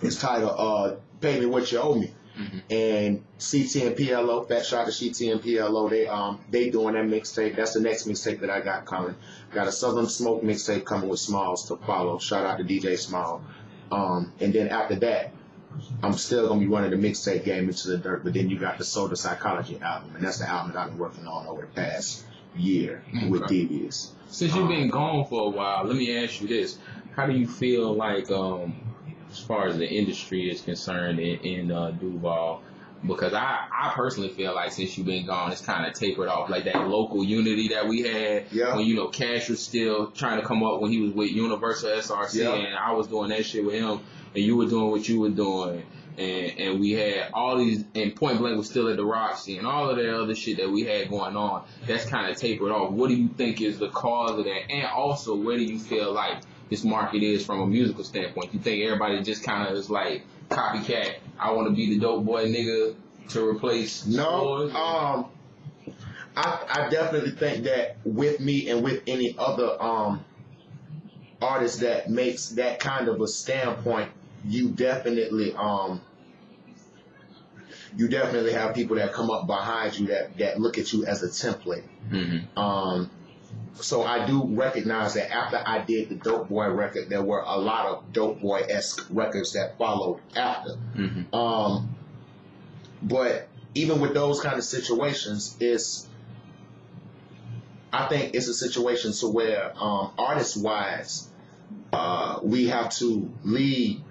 is 0.00 0.18
titled 0.18 0.54
uh, 0.56 0.96
"Pay 1.20 1.40
Me 1.40 1.46
What 1.46 1.70
You 1.70 1.78
Owe 1.80 1.94
Me," 1.94 2.10
and 2.70 3.22
CT 3.38 3.76
and 3.86 3.96
PLO, 3.96 4.48
Fat 4.48 4.64
Shot 4.64 4.86
to 4.86 4.92
CT 4.92 5.32
and 5.32 5.42
PLO, 5.42 5.88
they 5.90 6.06
um 6.06 6.40
they 6.50 6.70
doing 6.70 6.94
that 6.94 7.04
mixtape. 7.04 7.54
That's 7.56 7.74
the 7.74 7.80
next 7.80 8.08
mixtape 8.08 8.40
that 8.40 8.50
I 8.50 8.60
got 8.60 8.86
coming. 8.86 9.14
Got 9.52 9.68
a 9.68 9.72
Southern 9.72 10.08
Smoke 10.08 10.42
mixtape 10.42 10.84
coming 10.84 11.08
with 11.10 11.20
Smalls 11.20 11.68
to 11.68 11.76
follow. 11.76 12.18
Shout 12.18 12.46
out 12.46 12.58
to 12.58 12.64
DJ 12.64 12.98
Small. 12.98 13.42
Um, 13.92 14.32
and 14.40 14.52
then 14.52 14.68
after 14.68 14.96
that, 14.96 15.32
I'm 16.02 16.12
still 16.14 16.48
gonna 16.48 16.60
be 16.60 16.66
running 16.66 16.90
the 16.90 16.96
mixtape 17.08 17.44
game 17.44 17.68
into 17.68 17.88
the 17.88 17.98
dirt, 17.98 18.24
but 18.24 18.32
then 18.34 18.48
you 18.50 18.58
got 18.58 18.78
the 18.78 18.84
Soda 18.84 19.16
Psychology 19.16 19.78
album, 19.80 20.12
and 20.16 20.24
that's 20.24 20.38
the 20.38 20.48
album 20.48 20.72
that 20.72 20.78
I've 20.80 20.90
been 20.90 20.98
working 20.98 21.26
on 21.26 21.46
over 21.46 21.62
the 21.62 21.66
past 21.68 22.24
year 22.56 23.02
with 23.28 23.42
Okay. 23.42 23.62
Devious. 23.66 24.12
Since 24.28 24.54
you've 24.54 24.68
been 24.68 24.88
gone 24.88 25.26
for 25.26 25.46
a 25.48 25.50
while, 25.50 25.84
let 25.84 25.96
me 25.96 26.16
ask 26.22 26.40
you 26.40 26.48
this: 26.48 26.78
How 27.16 27.26
do 27.26 27.32
you 27.32 27.46
feel 27.46 27.94
like, 27.94 28.30
um, 28.30 28.74
as 29.30 29.38
far 29.38 29.66
as 29.68 29.76
the 29.78 29.88
industry 29.88 30.50
is 30.50 30.60
concerned 30.60 31.18
in, 31.20 31.38
in 31.40 31.72
uh, 31.72 31.90
Duval? 31.92 32.62
Because 33.06 33.34
I, 33.34 33.66
I 33.70 33.92
personally 33.94 34.30
feel 34.30 34.54
like 34.54 34.72
since 34.72 34.96
you've 34.96 35.06
been 35.06 35.26
gone, 35.26 35.52
it's 35.52 35.60
kind 35.60 35.86
of 35.86 35.92
tapered 35.92 36.28
off. 36.28 36.48
Like 36.48 36.64
that 36.64 36.88
local 36.88 37.22
unity 37.22 37.68
that 37.68 37.86
we 37.86 38.00
had 38.00 38.46
Yeah. 38.50 38.74
when 38.76 38.86
you 38.86 38.94
know 38.94 39.08
Cash 39.08 39.50
was 39.50 39.62
still 39.62 40.06
trying 40.12 40.40
to 40.40 40.46
come 40.46 40.62
up 40.64 40.80
when 40.80 40.90
he 40.90 41.00
was 41.02 41.12
with 41.12 41.30
Universal 41.30 41.90
SRC, 41.90 42.34
Yeah. 42.36 42.54
and 42.54 42.74
I 42.74 42.92
was 42.92 43.06
doing 43.08 43.28
that 43.28 43.44
shit 43.44 43.62
with 43.64 43.74
him, 43.74 44.00
and 44.34 44.44
you 44.44 44.56
were 44.56 44.66
doing 44.66 44.90
what 44.90 45.08
you 45.08 45.20
were 45.20 45.30
doing. 45.30 45.84
And, 46.16 46.58
and 46.58 46.80
we 46.80 46.92
had 46.92 47.30
all 47.34 47.58
these, 47.58 47.84
and 47.94 48.14
Point 48.14 48.38
Blank 48.38 48.56
was 48.56 48.68
still 48.68 48.88
at 48.88 48.96
the 48.96 49.04
Roxy, 49.04 49.58
and 49.58 49.66
all 49.66 49.90
of 49.90 49.96
that 49.96 50.14
other 50.14 50.34
shit 50.34 50.58
that 50.58 50.70
we 50.70 50.82
had 50.82 51.08
going 51.08 51.36
on. 51.36 51.64
That's 51.86 52.04
kind 52.04 52.30
of 52.30 52.36
tapered 52.36 52.70
off. 52.70 52.92
What 52.92 53.08
do 53.08 53.14
you 53.14 53.28
think 53.28 53.60
is 53.60 53.78
the 53.78 53.88
cause 53.88 54.38
of 54.38 54.44
that? 54.44 54.70
And 54.70 54.86
also, 54.86 55.34
where 55.34 55.56
do 55.56 55.64
you 55.64 55.78
feel 55.78 56.12
like 56.12 56.42
this 56.70 56.84
market 56.84 57.22
is 57.22 57.44
from 57.44 57.62
a 57.62 57.66
musical 57.66 58.04
standpoint? 58.04 58.54
You 58.54 58.60
think 58.60 58.84
everybody 58.84 59.22
just 59.22 59.42
kind 59.42 59.68
of 59.68 59.76
is 59.76 59.90
like 59.90 60.24
copycat? 60.50 61.16
I 61.38 61.50
want 61.50 61.68
to 61.68 61.74
be 61.74 61.90
the 61.90 61.98
dope 61.98 62.24
boy 62.24 62.46
nigga 62.46 62.94
to 63.30 63.48
replace 63.48 64.06
No, 64.06 64.70
um, 64.70 65.26
I, 66.36 66.64
I 66.68 66.88
definitely 66.90 67.32
think 67.32 67.64
that 67.64 67.96
with 68.04 68.40
me 68.40 68.68
and 68.70 68.82
with 68.82 69.02
any 69.06 69.34
other 69.38 69.80
um 69.82 70.24
artist 71.40 71.80
that 71.80 72.10
makes 72.10 72.50
that 72.50 72.80
kind 72.80 73.08
of 73.08 73.20
a 73.20 73.28
standpoint, 73.28 74.10
you 74.46 74.70
definitely 74.70 75.54
um 75.54 76.00
you 77.96 78.08
definitely 78.08 78.52
have 78.52 78.74
people 78.74 78.96
that 78.96 79.12
come 79.12 79.30
up 79.30 79.46
behind 79.46 79.98
you 79.98 80.08
that 80.08 80.36
that 80.38 80.58
look 80.60 80.78
at 80.78 80.92
you 80.92 81.06
as 81.06 81.22
a 81.22 81.28
template. 81.28 81.84
Mhm. 82.10 82.56
Um, 82.56 83.10
so 83.74 84.02
I 84.02 84.26
do 84.26 84.44
recognize 84.44 85.14
that 85.14 85.32
after 85.32 85.62
I 85.64 85.80
did 85.84 86.08
the 86.08 86.16
Dope 86.16 86.48
Boy 86.48 86.68
record, 86.70 87.08
there 87.08 87.22
were 87.22 87.42
a 87.44 87.56
lot 87.56 87.86
of 87.86 88.12
Dope 88.12 88.40
Boy 88.40 88.60
esque 88.68 89.06
records 89.10 89.52
that 89.52 89.78
followed 89.78 90.20
after. 90.36 90.76
Mhm. 90.96 91.32
Um, 91.34 91.94
but 93.02 93.48
even 93.74 94.00
with 94.00 94.14
those 94.14 94.40
kind 94.40 94.56
of 94.58 94.64
situations, 94.64 95.56
it's 95.60 96.08
I 97.92 98.06
think 98.08 98.34
it's 98.34 98.48
a 98.48 98.54
situation 98.54 99.12
to 99.12 99.28
where 99.28 99.72
um, 99.80 100.10
artist 100.18 100.56
wise, 100.60 101.28
uh, 101.92 102.40
we 102.42 102.66
have 102.66 102.90
to 102.96 103.32
lead 103.44 104.02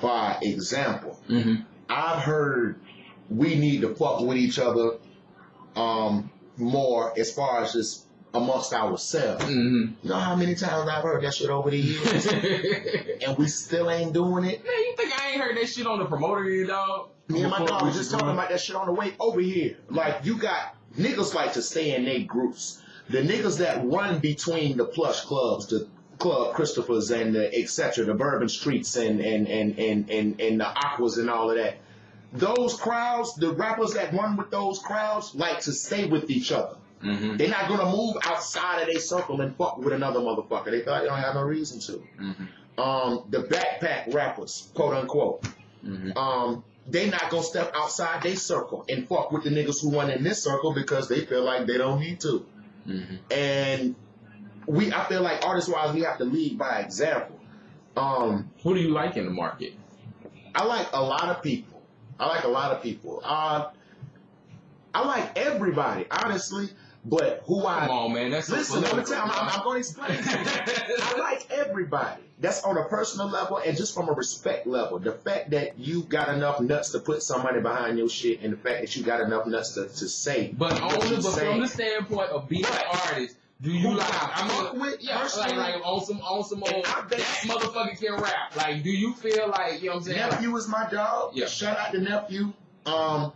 by 0.00 0.38
example. 0.42 1.18
Mhm. 1.28 1.64
I've 1.88 2.22
heard 2.22 2.80
we 3.30 3.54
need 3.56 3.80
to 3.82 3.94
fuck 3.94 4.20
with 4.20 4.36
each 4.36 4.58
other 4.58 4.92
um, 5.74 6.30
more 6.56 7.12
as 7.18 7.32
far 7.32 7.62
as 7.62 7.72
just 7.72 8.04
amongst 8.34 8.72
ourselves. 8.72 9.44
Mhm. 9.44 9.94
You 10.02 10.08
know 10.10 10.16
how 10.16 10.36
many 10.36 10.54
times 10.54 10.88
I've 10.88 11.02
heard 11.02 11.22
that 11.22 11.34
shit 11.34 11.48
over 11.50 11.70
the 11.70 11.78
years, 11.78 12.26
and 13.26 13.36
we 13.38 13.46
still 13.48 13.90
ain't 13.90 14.12
doing 14.12 14.44
it. 14.44 14.64
Man, 14.64 14.74
you 14.78 14.94
think 14.96 15.12
I 15.20 15.30
ain't 15.32 15.40
heard 15.40 15.56
that 15.56 15.68
shit 15.68 15.86
on 15.86 15.98
the 15.98 16.04
promoter, 16.06 16.44
you 16.44 16.66
dog? 16.66 17.08
Me 17.28 17.42
and 17.42 17.50
my 17.50 17.64
dog 17.64 17.82
was 17.82 17.96
just 17.96 18.10
talking 18.10 18.28
about 18.30 18.50
that 18.50 18.60
shit 18.60 18.76
on 18.76 18.86
the 18.86 18.92
way 18.92 19.14
over 19.18 19.40
here. 19.40 19.76
Like 19.90 20.20
you 20.24 20.36
got 20.38 20.76
niggas 20.98 21.34
like 21.34 21.54
to 21.54 21.62
stay 21.62 21.94
in 21.94 22.04
their 22.04 22.20
groups. 22.20 22.82
The 23.08 23.18
niggas 23.18 23.58
that 23.58 23.84
run 23.86 24.18
between 24.18 24.76
the 24.76 24.84
plush 24.84 25.20
clubs, 25.22 25.66
the 25.68 25.88
club 26.18 26.54
Christopher's 26.54 27.10
and 27.10 27.34
the 27.34 27.54
etc., 27.58 28.04
the 28.04 28.14
Bourbon 28.14 28.48
Streets 28.48 28.96
and 28.96 29.20
and 29.20 29.46
and 29.48 29.78
and 29.78 30.10
and, 30.10 30.40
and 30.40 30.60
the 30.60 30.66
Aquas 30.66 31.18
and 31.18 31.28
all 31.30 31.50
of 31.50 31.56
that. 31.56 31.78
Those 32.32 32.74
crowds, 32.74 33.34
the 33.36 33.52
rappers 33.52 33.94
that 33.94 34.12
run 34.12 34.36
with 34.36 34.50
those 34.50 34.78
crowds, 34.80 35.34
like 35.34 35.60
to 35.60 35.72
stay 35.72 36.06
with 36.06 36.28
each 36.30 36.52
other. 36.52 36.76
Mhm. 37.02 37.38
They're 37.38 37.48
not 37.48 37.68
gonna 37.68 37.90
move 37.90 38.16
outside 38.24 38.80
of 38.82 38.88
their 38.88 39.00
circle 39.00 39.40
and 39.40 39.54
fuck 39.56 39.78
with 39.78 39.92
another 39.92 40.20
motherfucker. 40.20 40.70
They 40.70 40.80
thought 40.80 41.02
they 41.02 41.08
don't 41.08 41.18
have 41.18 41.34
no 41.34 41.42
reason 41.42 41.80
to. 41.80 42.02
Mhm. 42.20 42.48
Um, 42.78 43.24
the 43.30 43.38
backpack 43.44 44.12
rappers, 44.12 44.68
quote 44.74 44.94
unquote 44.94 45.44
Mhm. 45.86 46.16
um, 46.16 46.64
they 46.88 47.08
not 47.10 47.30
gonna 47.30 47.42
step 47.42 47.72
outside 47.74 48.22
their 48.22 48.36
circle 48.36 48.84
and 48.88 49.08
fuck 49.08 49.32
with 49.32 49.44
the 49.44 49.50
niggas 49.50 49.80
who 49.82 49.90
run 49.96 50.10
in 50.10 50.22
this 50.22 50.42
circle 50.42 50.72
because 50.72 51.08
they 51.08 51.20
feel 51.24 51.42
like 51.42 51.66
they 51.66 51.78
don't 51.78 52.00
need 52.00 52.20
to. 52.20 52.44
Mhm. 52.86 53.18
And 53.30 53.94
we, 54.66 54.92
I 54.92 55.04
feel 55.04 55.22
like 55.22 55.44
artist 55.44 55.72
wise, 55.72 55.94
we 55.94 56.02
have 56.02 56.18
to 56.18 56.24
lead 56.24 56.58
by 56.58 56.80
example. 56.80 57.38
Um, 57.96 58.50
Who 58.62 58.74
do 58.74 58.80
you 58.80 58.90
like 58.90 59.16
in 59.16 59.24
the 59.24 59.30
market? 59.30 59.72
I 60.54 60.64
like 60.64 60.88
a 60.92 61.02
lot 61.02 61.24
of 61.24 61.42
people. 61.42 61.82
I 62.18 62.26
like 62.26 62.44
a 62.44 62.48
lot 62.48 62.72
of 62.72 62.82
people. 62.82 63.20
Uh, 63.22 63.70
I 64.94 65.06
like 65.06 65.36
everybody, 65.36 66.06
honestly. 66.10 66.68
But 67.08 67.42
who 67.46 67.64
I 67.64 67.86
Come 67.86 67.90
on, 67.90 68.12
man. 68.14 68.32
That's 68.32 68.48
listen, 68.48 68.82
let 68.82 68.96
me 68.96 69.04
tell 69.04 69.24
you, 69.24 69.32
I'm, 69.32 69.48
I'm, 69.48 69.62
going 69.62 69.74
to 69.74 69.78
explain. 69.78 70.18
I 70.24 71.14
like 71.20 71.48
everybody. 71.52 72.20
That's 72.40 72.64
on 72.64 72.76
a 72.76 72.84
personal 72.88 73.28
level 73.28 73.58
and 73.58 73.76
just 73.76 73.94
from 73.94 74.08
a 74.08 74.12
respect 74.12 74.66
level. 74.66 74.98
The 74.98 75.12
fact 75.12 75.50
that 75.50 75.78
you 75.78 76.02
got 76.02 76.28
enough 76.28 76.60
nuts 76.60 76.90
to 76.90 76.98
put 76.98 77.22
somebody 77.22 77.60
behind 77.60 77.96
your 77.96 78.08
shit, 78.08 78.40
and 78.42 78.52
the 78.52 78.56
fact 78.56 78.80
that 78.80 78.96
you 78.96 79.04
got 79.04 79.20
enough 79.20 79.46
nuts 79.46 79.74
to, 79.74 79.86
to 79.86 80.08
say. 80.08 80.52
But 80.52 80.82
only, 80.82 81.22
but 81.22 81.32
from 81.32 81.60
the 81.60 81.68
standpoint 81.68 82.30
of 82.30 82.48
being 82.48 82.66
an 82.66 82.80
artist, 82.90 83.36
do 83.62 83.70
you 83.72 83.94
like? 83.96 84.06
I 84.08 84.48
fuck 84.48 84.72
mean, 84.74 84.82
with 84.82 84.96
yeah, 85.02 85.14
like, 85.14 85.22
personally? 85.22 85.56
like 85.56 85.74
on 85.86 86.04
some 86.04 86.18
on 86.20 86.44
some 86.44 86.62
old 86.62 86.84
I 86.86 87.04
that 87.08 87.18
motherfucker 87.18 87.98
can 87.98 88.20
rap. 88.20 88.54
Like, 88.56 88.82
do 88.82 88.90
you 88.90 89.14
feel 89.14 89.48
like 89.48 89.80
you 89.82 89.88
know 89.88 89.94
what 89.96 90.00
I'm 90.00 90.04
saying? 90.04 90.20
Like, 90.20 90.30
Nephew 90.32 90.56
is 90.56 90.68
my 90.68 90.88
dog. 90.90 91.30
Yeah. 91.34 91.46
Shout 91.46 91.78
out 91.78 91.92
to 91.92 92.00
nephew. 92.00 92.52
Um, 92.84 93.32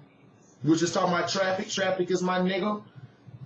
we 0.62 0.70
were 0.70 0.76
just 0.76 0.92
talking 0.92 1.14
about 1.14 1.28
traffic. 1.30 1.68
Traffic 1.70 2.10
is 2.10 2.22
my 2.22 2.38
nigga. 2.38 2.82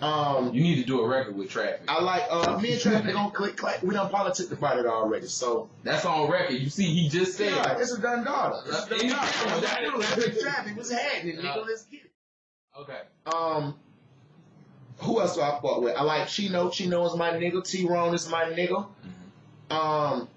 Um, 0.00 0.52
you 0.52 0.60
need 0.60 0.74
to 0.80 0.82
do 0.84 1.00
a 1.00 1.08
record 1.08 1.36
with 1.36 1.48
Traffic. 1.50 1.82
I 1.86 2.02
like 2.02 2.24
uh, 2.28 2.58
me 2.58 2.72
and 2.72 2.80
traffic 2.80 3.12
don't 3.14 3.32
click 3.32 3.56
clack. 3.56 3.80
We 3.84 3.94
done 3.94 4.10
politic 4.10 4.50
about 4.50 4.76
it 4.80 4.86
already. 4.86 5.28
So 5.28 5.70
That's 5.84 6.04
on 6.04 6.28
record. 6.28 6.54
You 6.56 6.68
see, 6.68 6.86
he 6.92 7.08
just 7.08 7.36
said. 7.36 7.52
yeah, 7.52 7.78
it's 7.78 7.92
a 7.92 8.00
done 8.02 8.24
daughter. 8.24 8.56
It's 8.66 8.76
a 8.76 8.80
Uh, 8.80 8.98
done 8.98 9.08
daughter. 9.08 9.32
yeah, 9.62 9.90
Let's 9.96 10.14
do 10.16 10.20
it. 10.22 10.40
Traffic. 10.40 10.76
What's 10.76 10.90
happening, 10.90 11.36
nigga? 11.36 11.56
Uh, 11.56 11.64
Let's 11.64 11.84
get 11.84 12.00
it. 12.00 12.10
Okay. 12.80 12.98
Um, 13.32 13.76
who 15.04 15.20
else 15.20 15.34
do 15.36 15.42
I 15.42 15.58
fuck 15.60 15.80
with? 15.80 15.96
I 15.96 16.02
like 16.02 16.28
Chino. 16.28 16.70
Chino 16.70 17.04
is 17.06 17.16
my 17.16 17.30
nigga. 17.30 17.64
T 17.64 17.86
Ron 17.86 18.14
is 18.14 18.28
my 18.28 18.44
nigga. 18.44 18.86
Um, 19.70 20.28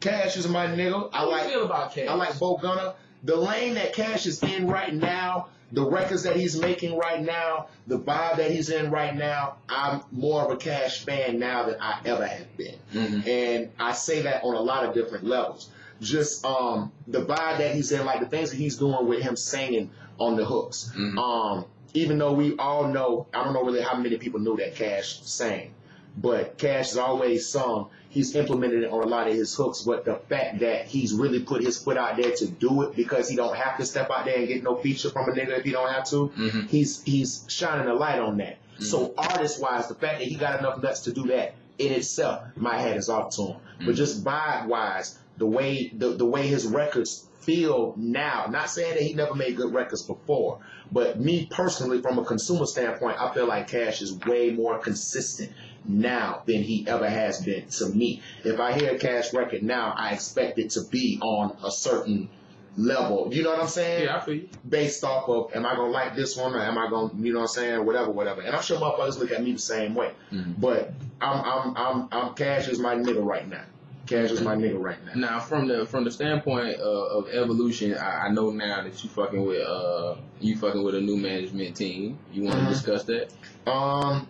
Cash 0.00 0.36
is 0.36 0.48
my 0.48 0.66
nigga. 0.66 1.10
I 1.12 1.18
How 1.18 1.30
like 1.30 1.44
you 1.44 1.50
feel 1.50 1.64
about 1.64 1.94
Cash? 1.94 2.08
I 2.08 2.14
like 2.14 2.38
Bo 2.38 2.56
Gunner. 2.56 2.94
The 3.24 3.36
lane 3.36 3.74
that 3.74 3.92
Cash 3.92 4.26
is 4.26 4.42
in 4.42 4.66
right 4.66 4.92
now, 4.92 5.48
the 5.70 5.84
records 5.84 6.24
that 6.24 6.34
he's 6.36 6.58
making 6.58 6.96
right 6.98 7.22
now, 7.22 7.68
the 7.86 7.98
vibe 7.98 8.36
that 8.38 8.50
he's 8.50 8.68
in 8.68 8.90
right 8.90 9.14
now, 9.14 9.56
I'm 9.68 10.02
more 10.10 10.42
of 10.44 10.50
a 10.50 10.56
Cash 10.56 11.04
fan 11.04 11.38
now 11.38 11.64
than 11.66 11.76
I 11.80 12.00
ever 12.04 12.26
have 12.26 12.56
been. 12.56 12.74
Mhm. 12.92 13.26
And 13.26 13.70
I 13.78 13.92
say 13.92 14.22
that 14.22 14.42
on 14.42 14.54
a 14.54 14.60
lot 14.60 14.84
of 14.84 14.94
different 14.94 15.24
levels. 15.24 15.68
Just 16.00 16.44
um, 16.44 16.90
the 17.06 17.20
vibe 17.24 17.58
that 17.58 17.74
he's 17.76 17.92
in, 17.92 18.04
like 18.04 18.18
the 18.20 18.26
things 18.26 18.50
that 18.50 18.56
he's 18.56 18.76
doing 18.76 19.06
with 19.06 19.20
him 19.22 19.36
singing 19.36 19.90
on 20.18 20.36
the 20.36 20.44
hooks. 20.44 20.90
Mhm. 20.96 21.16
Um, 21.16 21.64
even 21.94 22.18
though 22.18 22.32
we 22.32 22.56
all 22.56 22.88
know, 22.88 23.26
I 23.34 23.44
don't 23.44 23.52
know 23.52 23.64
really 23.64 23.82
how 23.82 23.96
many 23.96 24.16
people 24.18 24.40
knew 24.40 24.56
that 24.56 24.74
Cash 24.76 25.20
sang, 25.22 25.74
but 26.16 26.58
Cash 26.58 26.90
has 26.90 26.98
always 26.98 27.48
sung. 27.48 27.88
He's 28.08 28.34
implemented 28.36 28.82
it 28.82 28.90
on 28.90 29.02
a 29.02 29.06
lot 29.06 29.28
of 29.28 29.34
his 29.34 29.54
hooks, 29.54 29.82
but 29.82 30.04
the 30.04 30.16
fact 30.16 30.60
that 30.60 30.86
he's 30.86 31.14
really 31.14 31.40
put 31.40 31.62
his 31.62 31.82
foot 31.82 31.96
out 31.96 32.16
there 32.18 32.30
to 32.32 32.46
do 32.46 32.82
it 32.82 32.94
because 32.94 33.28
he 33.28 33.36
don't 33.36 33.56
have 33.56 33.78
to 33.78 33.86
step 33.86 34.10
out 34.10 34.26
there 34.26 34.36
and 34.36 34.46
get 34.48 34.62
no 34.62 34.76
feature 34.76 35.08
from 35.10 35.28
a 35.30 35.32
nigga 35.32 35.58
if 35.58 35.64
he 35.64 35.70
don't 35.72 35.90
have 35.90 36.08
to. 36.10 36.30
Mhm. 36.36 36.68
He's 36.68 37.02
he's 37.02 37.44
shining 37.48 37.88
a 37.88 37.94
light 37.94 38.18
on 38.18 38.36
that. 38.38 38.58
So 38.78 39.14
artist 39.16 39.60
wise, 39.62 39.86
the 39.88 39.94
fact 39.94 40.18
that 40.18 40.28
he 40.28 40.34
got 40.34 40.58
enough 40.58 40.82
nuts 40.82 41.00
to 41.02 41.12
do 41.12 41.26
that 41.28 41.54
in 41.78 41.92
itself, 41.92 42.42
my 42.56 42.78
hat 42.78 42.96
is 42.96 43.08
off 43.08 43.34
to 43.36 43.42
him. 43.42 43.56
But 43.86 43.94
just 43.94 44.22
vibe 44.24 44.66
wise, 44.66 45.18
the 45.38 45.46
way 45.46 45.90
the, 45.96 46.08
the 46.10 46.26
way 46.26 46.46
his 46.46 46.66
records 46.66 47.26
feel 47.42 47.94
now, 47.96 48.46
not 48.50 48.70
saying 48.70 48.94
that 48.94 49.02
he 49.02 49.14
never 49.14 49.34
made 49.34 49.56
good 49.56 49.72
records 49.74 50.02
before, 50.02 50.60
but 50.90 51.18
me 51.20 51.46
personally, 51.50 52.00
from 52.00 52.18
a 52.18 52.24
consumer 52.24 52.66
standpoint, 52.66 53.20
I 53.20 53.32
feel 53.34 53.46
like 53.46 53.68
Cash 53.68 54.02
is 54.02 54.14
way 54.26 54.50
more 54.50 54.78
consistent 54.78 55.50
now 55.84 56.42
than 56.46 56.62
he 56.62 56.86
ever 56.86 57.08
has 57.08 57.44
been 57.44 57.66
to 57.68 57.86
me. 57.88 58.22
If 58.44 58.60
I 58.60 58.72
hear 58.72 58.92
a 58.94 58.98
Cash 58.98 59.32
record 59.32 59.62
now, 59.62 59.94
I 59.96 60.12
expect 60.12 60.58
it 60.58 60.70
to 60.70 60.82
be 60.90 61.18
on 61.20 61.56
a 61.64 61.70
certain 61.70 62.28
level. 62.76 63.28
You 63.32 63.42
know 63.42 63.50
what 63.50 63.60
I'm 63.60 63.66
saying? 63.68 64.04
Yeah, 64.04 64.16
I 64.16 64.20
feel 64.20 64.34
you. 64.36 64.48
based 64.68 65.04
off 65.04 65.28
of 65.28 65.54
am 65.54 65.66
I 65.66 65.74
gonna 65.74 65.90
like 65.90 66.14
this 66.16 66.36
one 66.36 66.54
or 66.54 66.60
am 66.60 66.78
I 66.78 66.88
gonna 66.88 67.12
you 67.18 67.32
know 67.32 67.40
what 67.40 67.50
I'm 67.50 67.54
saying 67.54 67.84
whatever 67.84 68.10
whatever 68.10 68.40
and 68.40 68.56
I'm 68.56 68.62
sure 68.62 68.78
motherfuckers 68.78 69.18
look 69.18 69.30
at 69.30 69.42
me 69.42 69.52
the 69.52 69.58
same 69.58 69.94
way 69.94 70.12
Mhm. 70.32 70.54
but 70.58 70.92
I'm 71.20 71.44
I'm 71.44 71.76
I'm 71.76 72.08
I'm 72.12 72.34
Cash 72.34 72.68
is 72.68 72.78
my 72.78 72.94
nigga 72.94 73.22
right 73.22 73.46
now 73.46 73.64
Cash 74.06 74.30
is 74.32 74.40
my 74.40 74.56
nigga 74.56 74.78
right 74.80 74.98
now 75.04 75.12
Now, 75.14 75.40
from 75.40 75.68
the 75.68 75.86
from 75.86 76.04
the 76.04 76.10
standpoint 76.10 76.76
of, 76.76 77.26
of 77.26 77.30
evolution, 77.34 77.94
I, 77.96 78.26
I 78.26 78.28
know 78.30 78.50
now 78.50 78.82
that 78.82 79.02
you 79.04 79.08
fucking 79.10 79.44
with 79.44 79.64
uh 79.66 80.16
you 80.40 80.56
fucking 80.56 80.82
with 80.82 80.94
a 80.96 81.00
new 81.00 81.16
management 81.16 81.76
team. 81.76 82.18
You 82.32 82.42
want 82.44 82.56
to 82.56 82.64
Mhm. 82.64 82.68
discuss 82.68 83.04
that? 83.04 83.32
um 83.66 84.28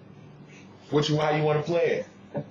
what 0.91 1.09
you 1.09 1.17
how 1.17 1.31
you 1.35 1.43
want 1.43 1.59
to 1.59 1.65
play 1.65 2.05
it 2.35 2.45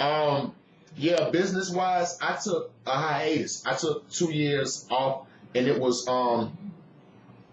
um 0.00 0.54
yeah 0.96 1.30
business 1.30 1.70
wise 1.70 2.18
I 2.20 2.36
took 2.36 2.70
a 2.86 2.90
hiatus 2.90 3.64
I 3.66 3.74
took 3.74 4.10
two 4.10 4.30
years 4.32 4.86
off 4.90 5.26
and 5.54 5.66
it 5.66 5.80
was 5.80 6.06
um 6.06 6.56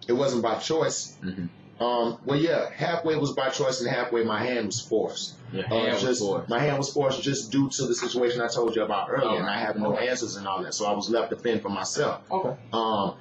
it 0.06 0.12
wasn't 0.12 0.42
by 0.42 0.56
choice 0.56 1.16
Mhm. 1.22 1.48
Um 1.80 2.18
well 2.24 2.38
yeah 2.38 2.68
halfway 2.74 3.14
was 3.16 3.32
by 3.32 3.48
choice 3.50 3.80
and 3.80 3.88
halfway 3.90 4.24
my 4.24 4.42
hand 4.42 4.66
was 4.66 4.80
forced 4.80 5.34
Your 5.52 5.64
Uh, 5.66 5.68
hand 5.68 6.02
was 6.06 6.18
forced. 6.18 6.48
my 6.48 6.58
hand 6.58 6.76
was 6.78 6.92
forced 6.92 7.22
just 7.22 7.52
due 7.52 7.68
to 7.70 7.86
the 7.86 7.94
situation 7.94 8.40
I 8.40 8.48
told 8.48 8.74
you 8.74 8.82
about 8.82 9.08
earlier, 9.10 9.28
Oh, 9.30 9.36
and 9.38 9.46
I 9.46 9.58
have 9.60 9.76
no 9.76 9.94
okay. 9.94 10.08
answers 10.08 10.36
and 10.36 10.46
all 10.48 10.62
that, 10.62 10.74
so 10.74 10.86
I 10.86 10.92
was 10.92 11.08
left 11.08 11.30
to 11.30 11.36
fend 11.36 11.62
for 11.62 11.68
myself. 11.68 12.22
Okay. 12.30 12.56
Um, 12.72 13.14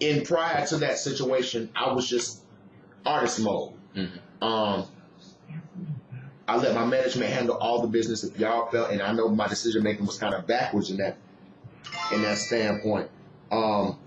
in 0.00 0.24
prior 0.24 0.64
to 0.66 0.76
that 0.78 0.98
situation, 0.98 1.70
I 1.76 1.92
was 1.92 2.08
just 2.08 2.42
artist 3.04 3.40
mode. 3.40 3.72
Mhm. 3.96 4.18
Um, 4.40 4.84
I 6.48 6.56
let 6.56 6.74
my 6.74 6.84
management 6.84 7.30
handle 7.30 7.56
all 7.56 7.82
the 7.82 7.88
business. 7.88 8.24
If 8.24 8.38
y'all 8.38 8.70
felt, 8.70 8.90
and 8.90 9.00
I 9.02 9.12
know 9.12 9.28
my 9.28 9.46
decision 9.48 9.82
making 9.82 10.06
was 10.06 10.18
kind 10.18 10.34
of 10.34 10.46
backwards 10.46 10.90
in 10.90 10.96
that 10.98 11.16
in 12.12 12.22
that 12.22 12.38
standpoint. 12.38 13.08
Um, 13.50 13.98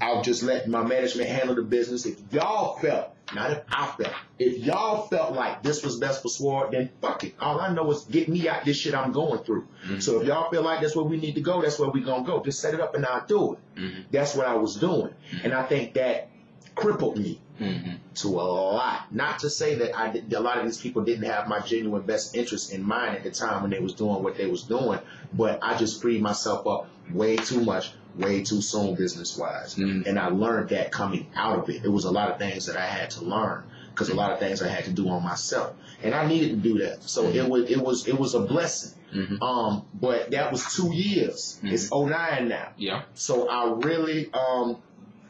I'll 0.00 0.22
just 0.22 0.42
let 0.42 0.68
my 0.68 0.82
management 0.82 1.28
handle 1.28 1.54
the 1.54 1.62
business. 1.62 2.06
If 2.06 2.20
y'all 2.32 2.78
felt, 2.78 3.10
not 3.34 3.50
if 3.52 3.60
I 3.68 3.86
felt, 3.86 4.14
if 4.38 4.58
y'all 4.58 5.06
felt 5.08 5.34
like 5.34 5.62
this 5.62 5.82
was 5.84 5.98
best 5.98 6.22
for 6.22 6.28
Sword, 6.28 6.72
then 6.72 6.90
fuck 7.00 7.24
it. 7.24 7.34
All 7.40 7.60
I 7.60 7.72
know 7.72 7.90
is 7.90 8.02
get 8.04 8.28
me 8.28 8.48
out 8.48 8.64
this 8.64 8.76
shit 8.76 8.94
I'm 8.94 9.12
going 9.12 9.42
through. 9.44 9.66
Mm-hmm. 9.86 10.00
So 10.00 10.20
if 10.20 10.26
y'all 10.26 10.50
feel 10.50 10.62
like 10.62 10.80
that's 10.80 10.94
where 10.96 11.04
we 11.04 11.16
need 11.16 11.34
to 11.36 11.40
go, 11.40 11.62
that's 11.62 11.78
where 11.78 11.88
we 11.90 12.00
gonna 12.02 12.24
go. 12.24 12.42
Just 12.42 12.60
set 12.60 12.74
it 12.74 12.80
up 12.80 12.94
and 12.94 13.06
I'll 13.06 13.26
do 13.26 13.54
it. 13.54 13.80
Mm-hmm. 13.80 14.00
That's 14.10 14.34
what 14.34 14.46
I 14.46 14.54
was 14.56 14.76
doing. 14.76 15.12
Mm-hmm. 15.32 15.44
And 15.44 15.54
I 15.54 15.62
think 15.64 15.94
that 15.94 16.28
crippled 16.74 17.16
me 17.18 17.40
Mhm. 17.60 17.98
to 18.16 18.28
a 18.28 18.42
lot. 18.42 19.12
Not 19.12 19.38
to 19.38 19.48
say 19.50 19.76
that 19.76 19.96
I 19.96 20.10
did, 20.10 20.32
a 20.32 20.40
lot 20.40 20.58
of 20.58 20.64
these 20.64 20.76
people 20.80 21.02
didn't 21.04 21.30
have 21.30 21.46
my 21.46 21.60
genuine 21.60 22.02
best 22.02 22.34
interest 22.34 22.72
in 22.72 22.82
mind 22.82 23.16
at 23.16 23.22
the 23.22 23.30
time 23.30 23.62
when 23.62 23.70
they 23.70 23.78
was 23.78 23.94
doing 23.94 24.24
what 24.24 24.36
they 24.36 24.46
was 24.46 24.64
doing, 24.64 24.98
but 25.32 25.60
I 25.62 25.76
just 25.76 26.02
freed 26.02 26.20
myself 26.20 26.66
up 26.66 26.88
way 27.12 27.36
too 27.36 27.60
much, 27.60 27.92
way 28.16 28.42
too 28.42 28.60
soon 28.62 28.94
business 28.94 29.36
wise, 29.36 29.74
Mhm. 29.74 30.06
and 30.06 30.18
I 30.18 30.28
learned 30.28 30.68
that 30.70 30.90
coming 30.92 31.26
out 31.34 31.58
of 31.58 31.68
it. 31.70 31.84
It 31.84 31.88
was 31.88 32.04
a 32.04 32.10
lot 32.10 32.30
of 32.30 32.38
things 32.38 32.66
that 32.66 32.76
I 32.76 32.86
had 32.86 33.10
to 33.12 33.24
learn 33.24 33.64
because 33.90 34.08
a 34.08 34.14
lot 34.14 34.32
of 34.32 34.38
things 34.38 34.62
I 34.62 34.68
had 34.68 34.84
to 34.84 34.90
do 34.92 35.08
on 35.08 35.22
myself, 35.22 35.74
and 36.02 36.14
I 36.14 36.26
needed 36.26 36.50
to 36.50 36.56
do 36.56 36.78
that. 36.78 37.02
So 37.02 37.26
it 37.28 37.48
was 37.48 37.70
it 37.70 37.80
was 37.80 38.06
it 38.06 38.18
was 38.18 38.34
a 38.34 38.40
blessing. 38.40 38.92
Mhm. 39.14 39.40
Um, 39.42 39.82
but 39.94 40.32
that 40.32 40.50
was 40.50 40.64
two 40.74 40.92
years. 40.92 41.58
It's 41.62 41.90
09 41.92 42.48
now. 42.48 42.68
Yeah. 42.76 43.02
So 43.14 43.48
I 43.48 43.72
really, 43.72 44.28
um, 44.32 44.78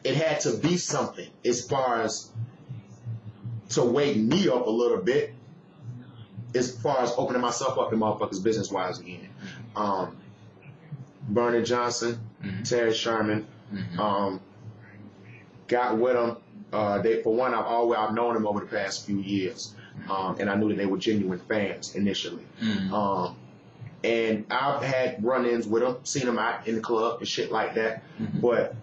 it 0.03 0.15
had 0.15 0.39
to 0.41 0.53
be 0.57 0.77
something 0.77 1.29
as 1.45 1.65
far 1.67 2.01
as 2.01 2.29
to 3.69 3.83
wake 3.83 4.17
me 4.17 4.47
up 4.49 4.65
a 4.65 4.69
little 4.71 4.97
bit, 4.99 5.33
as 6.55 6.75
far 6.75 6.99
as 7.01 7.13
opening 7.17 7.41
myself 7.41 7.77
up 7.77 7.89
to 7.91 7.95
motherfuckers 7.95 8.41
business 8.41 8.71
wise 8.71 8.99
again. 8.99 9.29
Um, 9.75 10.17
Bernard 11.27 11.65
Johnson, 11.65 12.19
Mhm. 12.43 12.67
Terry 12.69 12.93
Sherman, 12.93 13.45
Mhm. 13.73 13.99
um, 13.99 14.39
got 15.67 15.97
with 15.97 16.13
them. 16.13 16.37
Uh, 16.71 17.01
they, 17.01 17.21
for 17.23 17.33
one, 17.33 17.53
I've 17.53 17.65
always 17.65 17.97
I've 17.99 18.13
known 18.13 18.33
them 18.33 18.45
over 18.47 18.59
the 18.59 18.65
past 18.65 19.05
few 19.05 19.17
years, 19.19 19.73
um, 20.09 20.35
and 20.39 20.49
I 20.49 20.55
knew 20.55 20.69
that 20.69 20.77
they 20.77 20.85
were 20.85 20.97
genuine 20.97 21.39
fans 21.39 21.95
initially. 21.95 22.43
Mhm. 22.61 22.91
Um, 22.91 23.35
and 24.03 24.45
I've 24.51 24.83
had 24.83 25.23
run-ins 25.23 25.65
with 25.67 25.81
them, 25.81 25.97
seen 26.03 26.25
them 26.25 26.37
out 26.37 26.67
in 26.67 26.75
the 26.75 26.81
club 26.81 27.19
and 27.19 27.27
shit 27.27 27.51
like 27.51 27.75
that. 27.75 28.03
Mhm. 28.21 28.41
But 28.41 28.75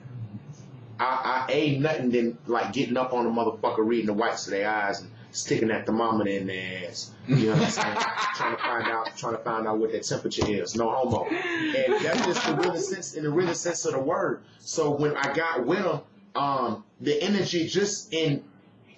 I, 0.99 1.47
I 1.49 1.53
ain't 1.53 1.81
nothing 1.83 2.11
than 2.11 2.39
like 2.47 2.73
getting 2.73 2.97
up 2.97 3.13
on 3.13 3.27
a 3.27 3.31
motherfucker, 3.31 3.87
reading 3.87 4.07
the 4.07 4.13
whites 4.15 4.47
of 4.47 4.53
their 4.53 4.69
eyes 4.69 5.01
and 5.01 5.11
sticking 5.33 5.69
that 5.69 5.87
thermometer 5.87 6.31
in 6.31 6.47
their 6.47 6.89
ass. 6.89 7.11
You 7.27 7.47
know 7.47 7.53
what 7.53 7.63
I'm 7.63 7.71
saying? 7.71 7.97
trying 8.37 8.57
to 8.57 8.63
find 8.63 8.87
out, 8.87 9.17
trying 9.17 9.37
to 9.37 9.43
find 9.43 9.67
out 9.67 9.79
what 9.79 9.91
their 9.91 10.01
temperature 10.01 10.47
is. 10.47 10.77
No 10.77 10.91
homo. 10.91 11.25
And 11.25 12.05
that's 12.05 12.27
just 12.27 12.47
the 12.47 12.55
real 12.55 12.77
sense, 12.77 13.15
in 13.15 13.25
the 13.25 13.31
real 13.31 13.55
sense 13.55 13.85
of 13.87 13.95
the 13.95 13.99
word. 13.99 14.43
So 14.59 14.91
when 14.91 15.17
I 15.17 15.33
got 15.33 15.67
with 15.67 15.83
them, 15.83 16.01
um, 16.35 16.85
the 17.01 17.21
energy 17.21 17.67
just 17.67 18.13
in 18.13 18.45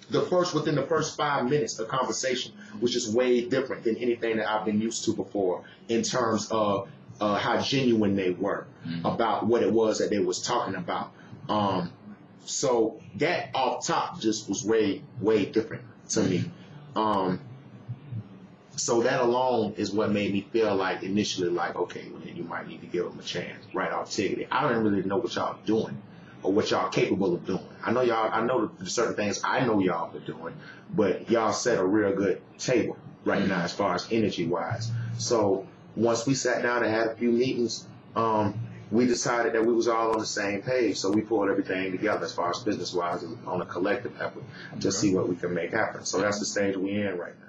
the 0.09 0.21
first 0.21 0.53
within 0.53 0.75
the 0.75 0.83
first 0.83 1.17
five 1.17 1.49
minutes 1.49 1.79
of 1.79 1.87
conversation 1.87 2.53
was 2.79 2.93
just 2.93 3.11
way 3.13 3.47
different 3.47 3.83
than 3.83 3.97
anything 3.97 4.37
that 4.37 4.49
I've 4.49 4.65
been 4.65 4.79
used 4.79 5.05
to 5.05 5.13
before 5.13 5.63
in 5.89 6.03
terms 6.03 6.49
of 6.51 6.89
uh, 7.19 7.35
how 7.35 7.59
genuine 7.61 8.15
they 8.15 8.29
were 8.31 8.67
about 9.03 9.47
what 9.47 9.63
it 9.63 9.71
was 9.71 9.97
that 9.99 10.11
they 10.11 10.19
was 10.19 10.41
talking 10.41 10.75
about. 10.75 11.11
Um, 11.49 11.91
so 12.45 13.01
that 13.15 13.49
off 13.55 13.87
top 13.87 14.19
just 14.19 14.47
was 14.47 14.63
way 14.63 15.01
way 15.19 15.45
different 15.45 15.83
to 16.09 16.23
me. 16.23 16.45
Um, 16.95 17.39
So 18.77 19.03
that 19.03 19.21
alone 19.21 19.75
is 19.77 19.93
what 19.93 20.11
made 20.11 20.33
me 20.33 20.41
feel 20.51 20.75
like 20.75 21.01
initially 21.01 21.49
like, 21.49 21.75
okay, 21.75 22.07
well 22.11 22.21
then 22.23 22.35
you 22.35 22.43
might 22.43 22.67
need 22.67 22.81
to 22.81 22.87
give 22.87 23.05
them 23.05 23.17
a 23.17 23.23
chance, 23.23 23.63
right 23.73 23.91
off 23.91 24.11
ticket. 24.11 24.49
I 24.51 24.67
don't 24.67 24.83
really 24.83 25.01
know 25.03 25.17
what 25.17 25.33
y'all 25.35 25.57
doing 25.65 25.97
or 26.43 26.51
what 26.51 26.69
y'all 26.71 26.89
capable 26.89 27.33
of 27.33 27.45
doing. 27.45 27.65
I 27.81 27.91
know 27.91 28.01
y'all, 28.01 28.29
I 28.31 28.45
know 28.45 28.69
the 28.79 28.89
certain 28.89 29.15
things 29.15 29.39
I 29.45 29.65
know 29.65 29.79
y'all 29.79 30.13
are 30.15 30.19
doing, 30.19 30.53
but 30.93 31.29
y'all 31.31 31.53
set 31.53 31.77
a 31.79 31.85
real 31.85 32.13
good 32.13 32.41
table 32.57 32.97
right 33.23 33.47
now 33.47 33.61
as 33.61 33.71
far 33.71 33.95
as 33.95 34.07
energy 34.11 34.45
wise. 34.45 34.91
So 35.17 35.65
once 35.95 36.27
we 36.27 36.33
sat 36.33 36.61
down 36.61 36.83
and 36.83 36.93
had 36.93 37.07
a 37.07 37.15
few 37.15 37.31
meetings, 37.31 37.85
um, 38.15 38.59
we 38.91 39.05
decided 39.05 39.53
that 39.53 39.65
we 39.65 39.73
was 39.73 39.87
all 39.87 40.11
on 40.11 40.19
the 40.19 40.25
same 40.25 40.61
page. 40.61 40.97
So 40.97 41.11
we 41.11 41.21
pulled 41.21 41.49
everything 41.49 41.91
together 41.91 42.25
as 42.25 42.33
far 42.33 42.51
as 42.51 42.59
business 42.59 42.93
wise 42.93 43.23
on 43.45 43.61
a 43.61 43.65
collective 43.65 44.19
effort 44.21 44.43
to 44.81 44.91
see 44.91 45.13
what 45.13 45.27
we 45.27 45.35
can 45.35 45.53
make 45.53 45.71
happen. 45.71 46.05
So 46.05 46.21
that's 46.21 46.39
the 46.39 46.45
stage 46.45 46.75
we're 46.77 47.11
in 47.11 47.17
right 47.17 47.33
now. 47.39 47.45